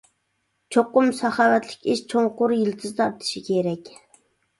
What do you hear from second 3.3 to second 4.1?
كېرەك.